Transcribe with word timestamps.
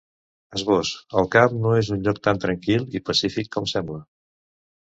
Esbós: 0.59 0.93
El 1.21 1.29
camp 1.35 1.53
no 1.65 1.75
és 1.81 1.91
un 1.97 2.01
lloc 2.07 2.21
tan 2.29 2.41
tranquil 2.47 2.89
i 3.01 3.05
pacífic 3.11 3.55
com 3.59 3.73
sembla. 3.75 4.01